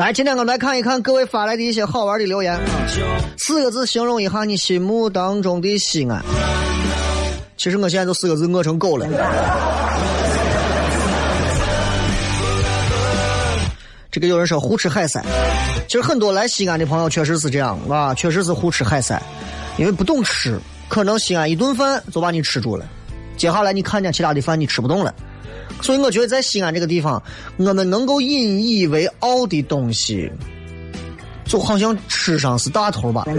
[0.00, 2.60] 来，今天我们来看一看各位发来的一些好玩的留言啊。
[3.36, 6.24] 四个字形容一下你心目当中的西安。
[7.58, 9.06] 其实我现在都四个字饿成狗了。
[14.10, 15.22] 这个有人说胡吃海塞，
[15.86, 19.22] 其实很多来西安的朋友确实是这样啊，确实是胡吃海塞，
[19.76, 20.58] 因为不懂吃，
[20.88, 22.86] 可能西安一顿饭就把你吃住了，
[23.36, 25.14] 接下来你看见其他的饭你吃不动了。
[25.80, 27.22] 所以我觉得在西安这个地方，
[27.56, 30.30] 我们能够引以为傲的东西，
[31.44, 33.24] 就好像吃上是大头吧。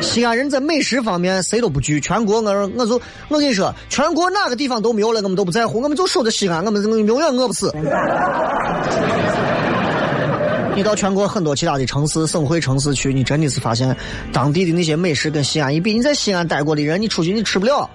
[0.00, 7.72] 西安人在美食方面谁都不惧，全国我我就我跟你说，全国哪个地方都没有了，我们都不在乎，我们就守着西安，我们永远饿不死。
[10.76, 13.96] 你到全国很多其他的城市、省会城市去，你真的是发现
[14.30, 17.88] 当地的那些美食跟西安一比，你在西安待过的人，你出去你吃不了。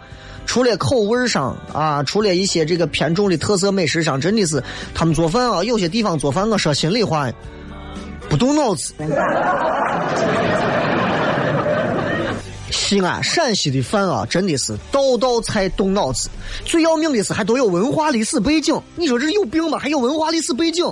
[0.46, 4.62] 除了口味上啊，除了一些这个偏重的特色美食上，真的是
[4.94, 7.32] 他们做饭啊，有些地方做饭，我说心里话，
[8.30, 8.94] 不动脑子。
[12.70, 16.30] 西安、陕西的饭啊，真的是道道菜动脑子。
[16.66, 18.78] 最要命的是，还都有文化历史背景。
[18.96, 19.78] 你说这有病吗？
[19.80, 20.86] 还有文化历史背景？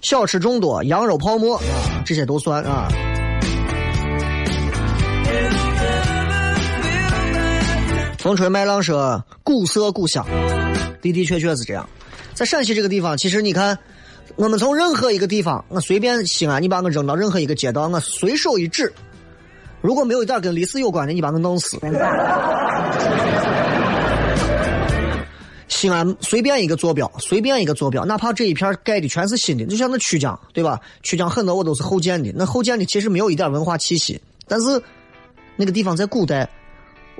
[0.00, 1.62] 小吃众多，羊肉泡馍啊，
[2.04, 2.88] 这些都算啊。
[8.28, 10.22] 风吹麦浪说：“古色古香，
[11.00, 11.88] 的的确确是这样。
[12.34, 13.78] 在陕西这个地方，其实你看，
[14.36, 18.92] 我们从任何一个地方，我随便西安，你把我扔到任何一个街道，我随手一指，
[19.80, 21.78] 如果没有一点跟历史有关的，你把我弄死。
[25.68, 30.78] 西安随便一个坐标，随便一个坐标，哪怕这一片盖的全是新的，就像那曲江，对吧？
[31.02, 34.82] 曲江很多我都是后建的，那后建的其实没有一点文化气息，但是
[35.56, 36.46] 那个地方在古代。”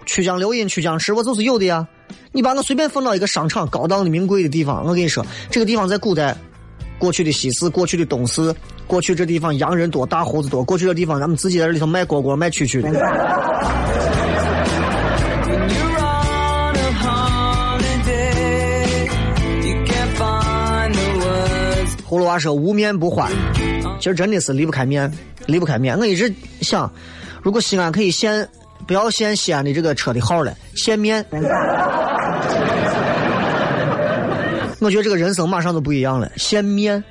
[0.07, 1.87] 曲江流饮、曲江池，我就是有的呀。
[2.33, 6.37] 你把我随便放到一个商场、高档的、名贵的地方，我跟你说，这个地方在古代，
[6.99, 8.55] 过去的西市、过去的东市，
[8.87, 12.89] 过去这地方洋人多、大胡子多，过去的地方咱们自己在这里头卖锅锅、卖蛐蛐的。
[22.09, 23.31] 葫芦娃说无面不欢，
[23.99, 25.13] 其实真的是离不开面，
[25.47, 25.99] 离不开面。
[25.99, 26.91] 我一直想，
[27.43, 28.49] 如果西安可以现。
[28.87, 31.25] 不要限西安的这个车的号了，限面。
[34.81, 37.03] 我觉得这个人生马上就不一样了，限面。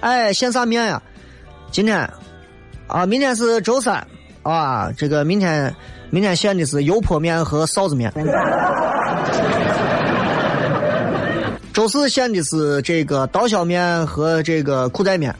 [0.00, 1.02] 哎，限啥面呀？
[1.70, 2.08] 今天
[2.86, 4.04] 啊，明天是周三
[4.42, 5.74] 啊，这个明天
[6.08, 8.12] 明天限的是油泼面和臊子面。
[11.72, 15.34] 周四限的是这个刀削面和这个裤带面。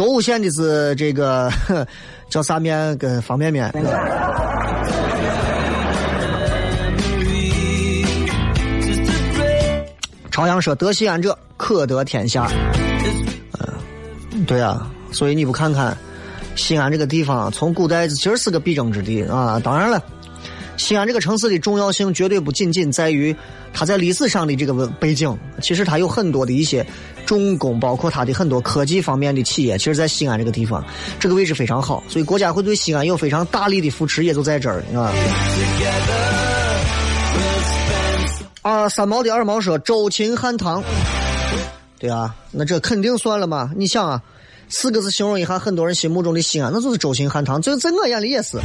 [0.00, 1.52] 周五限的是这个
[2.30, 3.70] 叫啥面跟方便面。
[10.30, 12.48] 朝阳说：“得西安者，可得天下。”
[14.32, 15.94] 嗯，对啊，所以你不看看
[16.56, 19.60] 西安这个地方，从古代其实是个必争之地啊。
[19.62, 20.02] 当然了，
[20.80, 23.36] 西安这个城市的重要性绝对不仅仅在于
[23.70, 26.84] 它在历史上的这个背景，其实它有很多的一些
[27.26, 30.82] 重工，包括它的很多科技方面的企业，其实在西安这个地方，
[31.18, 35.12] 这个位置非常好，所以国家会对西安有非常大力的扶持，也就在这儿啊。
[38.62, 40.82] 啊，三毛的二毛说周秦汉唐，
[41.98, 43.70] 对啊，那这肯定算了嘛？
[43.76, 44.22] 你想啊，
[44.70, 47.60] 四个字形容一下很多人心目中的西安，那就是周秦汉唐。
[47.60, 48.56] 这在我眼里也是。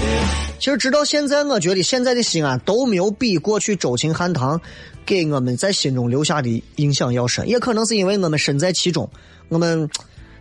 [0.60, 4.62] 其实直到现在，我觉得现在的西安都没有比过去周秦汉唐
[5.04, 7.50] 给我们在心中留下的印象要深。
[7.50, 9.10] 也可能是因为我们身在其中，
[9.50, 9.90] 我们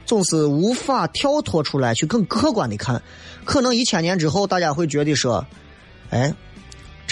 [0.05, 3.03] 总是无法跳脱出来去更客观的看。
[3.47, 5.45] 可能一千年之后，大家会觉得说，
[6.11, 6.35] 哎。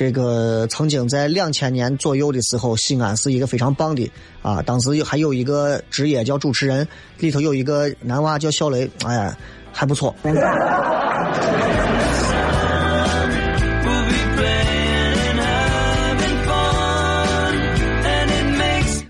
[0.02, 4.10] 这个曾经在两千年左右的时候，西安是一个非常棒的
[4.42, 4.60] 啊。
[4.60, 6.84] 当时还有一个职业叫主持人，
[7.18, 9.32] 里头有一个男娃叫小雷，哎，
[9.72, 10.12] 还不错。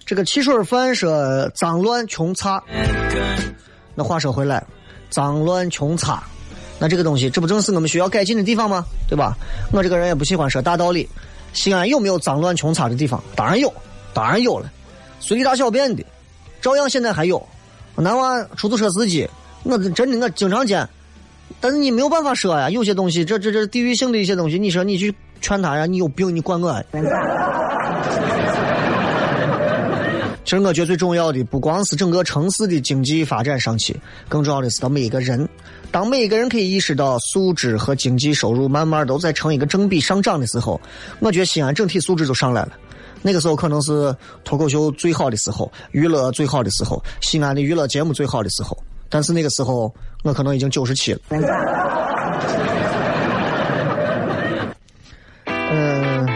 [0.04, 2.62] 这个汽水饭说脏乱穷差，
[3.94, 4.62] 那话说回来，
[5.08, 6.22] 脏乱穷差。
[6.82, 8.84] 那这个东西，这不正是我们需要改进的地方吗？
[9.08, 9.36] 对吧？
[9.70, 11.08] 我这个人也不喜欢说大道理。
[11.52, 13.22] 西安有没有脏乱穷差的地方？
[13.36, 13.72] 当然有，
[14.12, 14.68] 当然有了，
[15.20, 16.04] 随地大小便的，
[16.60, 17.40] 照样现在还有。
[17.94, 19.30] 男娃出租车司机，
[19.62, 20.88] 我真的我经常见，
[21.60, 22.68] 但是你没有办法说呀。
[22.68, 26.82] 有些东西，这这这地域性的一些东西，你说你去劝他呀，你有病，你管我。
[30.44, 33.94] 其实我觉得最重要的，不光是整个城市的经济发展上去，
[34.28, 35.48] 更重要的是到每一个人。
[35.92, 40.80] 当每一个人可以意识到素质和经济收入慢慢都在成一个正比上涨的时候，
[41.20, 42.72] 我觉得西安整体素质就上来了。
[43.20, 48.76] 那个时候可能是脱口秀最好的时候，娱乐最好的时候，西安的娱乐节目最好的时候。
[49.10, 51.20] 但是那个时候我可能已经九十七了。
[55.46, 56.26] 嗯。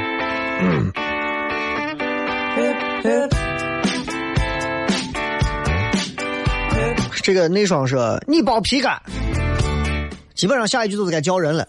[7.22, 9.02] 这个内双说你包皮干。
[10.36, 11.66] 基本上下一句都是该叫人了。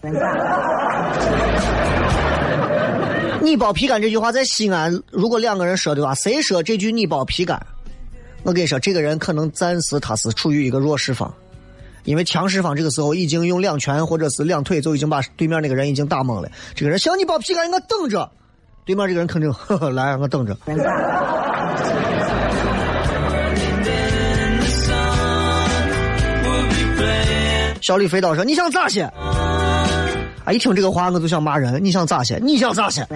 [3.40, 7.58] 你包皮干这句话在西安，如果两个人说的话，谁说这句你包皮干？
[8.42, 11.32] 我跟你说，这个人可能暂时他是处于一个弱势方，
[12.04, 16.48] 因为强势方这个时候已经用两拳或者是两腿就已经把对面那个人已经打懵了。
[16.74, 18.30] 这个人想你包皮干，我等着。
[18.84, 20.56] 对面这个人肯定呵呵来，我等着。
[27.88, 29.00] 小李飞刀说：“你想咋些？”
[30.44, 31.82] 啊，一听这个话我就想骂人。
[31.82, 32.36] 你想咋些？
[32.36, 33.00] 你想咋些？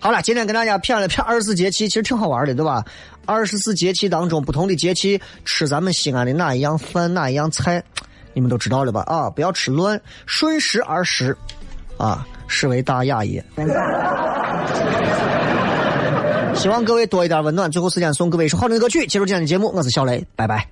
[0.00, 2.82] 好了，今天跟大家谝了谝二十四节气，其实挺好玩的，对吧？
[3.26, 7.84] 二十四节气当中，不同的节气吃咱们西安的哪一样饭，哪一样菜，
[8.32, 9.04] 你们都知道了吧？
[9.06, 11.36] 啊，不要吃乱，顺时而食，
[11.98, 13.44] 啊，是为大雅也。
[16.60, 17.70] 希望各位多一点温暖。
[17.70, 19.72] 最后时间送各位一首好听的歌曲，结束今天的节目。
[19.74, 20.68] 我是小雷，拜拜。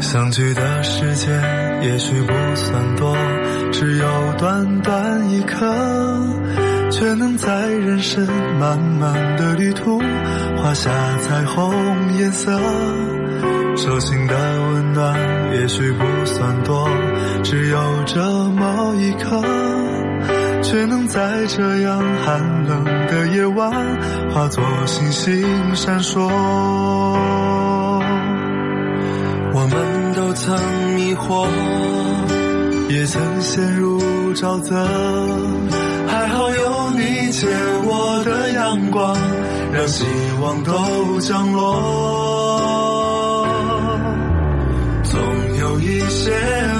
[0.00, 1.32] 相聚的时间
[1.84, 3.16] 也许不算多，
[3.70, 5.64] 只有短短一刻，
[6.90, 8.26] 却能在人生
[8.58, 10.00] 漫漫的旅途
[10.56, 11.72] 画下彩虹
[12.18, 12.50] 颜色。
[13.76, 15.14] 手心的温暖
[15.54, 16.88] 也许不算多，
[17.42, 19.42] 只有这么一刻，
[20.62, 23.72] 却能在这样寒冷的夜晚
[24.30, 25.44] 化作星星
[25.74, 26.20] 闪烁。
[29.52, 30.56] 我们都曾
[30.94, 31.46] 迷惑，
[32.88, 34.00] 也曾陷入
[34.34, 34.86] 沼泽，
[36.06, 37.48] 还好有你借
[37.84, 39.16] 我的阳光，
[39.72, 40.06] 让希
[40.40, 42.43] 望都降落。
[46.24, 46.30] 谢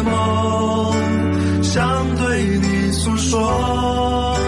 [0.05, 4.39] 梦想对你诉说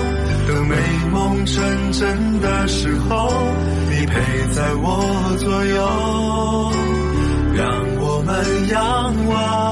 [0.49, 0.75] 等美
[1.13, 3.29] 梦成真的时候
[3.91, 4.15] 你陪
[4.55, 6.73] 在我左右
[7.55, 7.69] 让
[8.01, 9.66] 我们仰望。